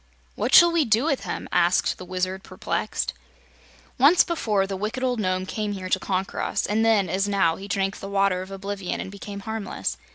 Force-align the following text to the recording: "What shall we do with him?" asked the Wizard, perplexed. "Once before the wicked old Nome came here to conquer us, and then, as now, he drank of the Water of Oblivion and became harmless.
"What 0.33 0.51
shall 0.55 0.71
we 0.71 0.83
do 0.83 1.03
with 1.05 1.25
him?" 1.25 1.47
asked 1.51 1.99
the 1.99 2.05
Wizard, 2.05 2.41
perplexed. 2.43 3.13
"Once 3.99 4.23
before 4.23 4.65
the 4.65 4.75
wicked 4.75 5.03
old 5.03 5.19
Nome 5.19 5.45
came 5.45 5.73
here 5.73 5.89
to 5.89 5.99
conquer 5.99 6.41
us, 6.41 6.65
and 6.65 6.83
then, 6.83 7.07
as 7.07 7.27
now, 7.27 7.55
he 7.55 7.67
drank 7.67 7.93
of 7.93 8.01
the 8.01 8.09
Water 8.09 8.41
of 8.41 8.49
Oblivion 8.49 8.99
and 8.99 9.11
became 9.11 9.41
harmless. 9.41 9.97